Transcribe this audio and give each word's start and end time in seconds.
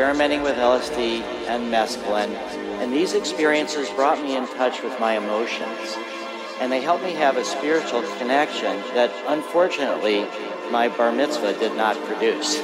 experimenting 0.00 0.40
with 0.40 0.56
LSD 0.56 1.20
and 1.46 1.70
mescaline, 1.70 2.34
and 2.80 2.90
these 2.90 3.12
experiences 3.12 3.86
brought 3.90 4.18
me 4.22 4.34
in 4.34 4.46
touch 4.56 4.82
with 4.82 4.98
my 4.98 5.18
emotions. 5.18 5.94
And 6.58 6.72
they 6.72 6.80
helped 6.80 7.04
me 7.04 7.12
have 7.12 7.36
a 7.36 7.44
spiritual 7.44 8.00
connection 8.16 8.78
that 8.94 9.12
unfortunately 9.26 10.26
my 10.70 10.88
bar 10.88 11.12
mitzvah 11.12 11.52
did 11.58 11.76
not 11.76 12.02
produce. 12.06 12.56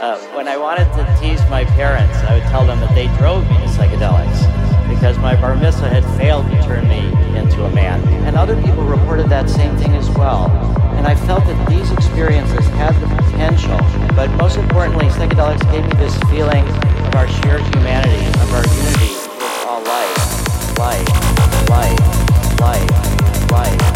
Uh, 0.00 0.18
when 0.34 0.48
I 0.48 0.56
wanted 0.56 0.86
to 0.94 1.04
tease 1.20 1.42
my 1.50 1.66
parents, 1.66 2.16
I 2.20 2.38
would 2.38 2.48
tell 2.48 2.64
them 2.64 2.80
that 2.80 2.94
they 2.94 3.08
drove 3.18 3.44
me 3.50 3.58
to 3.58 3.64
psychedelics 3.64 4.88
because 4.88 5.18
my 5.18 5.38
bar 5.38 5.56
mitzvah 5.56 5.90
had 5.90 6.04
failed 6.18 6.46
to 6.46 6.62
turn 6.62 6.88
me 6.88 7.00
into 7.38 7.62
a 7.66 7.70
man. 7.74 8.00
And 8.24 8.36
other 8.36 8.56
people 8.62 8.84
reported 8.84 9.28
that 9.28 9.50
same 9.50 9.76
thing 9.76 9.92
as 9.96 10.08
well. 10.16 10.50
And 10.96 11.06
I 11.06 11.14
felt 11.14 11.44
that 11.44 11.68
these 11.68 11.90
experiences 11.90 12.66
had 12.68 12.94
the 13.02 13.06
potential, 13.22 13.76
but 14.16 14.30
most 14.36 14.56
importantly, 14.56 15.06
psychedelics 15.06 15.70
gave 15.70 15.84
me 15.84 15.92
this 15.96 16.16
feeling 16.30 16.66
of 17.06 17.14
our 17.14 17.28
shared 17.28 17.62
humanity, 17.74 18.26
of 18.40 18.52
our 18.52 18.64
unity 18.74 19.14
with 19.38 19.64
all 19.66 19.82
life, 19.84 20.78
life, 20.78 21.68
life, 21.70 22.60
life, 22.60 23.50
life. 23.50 23.89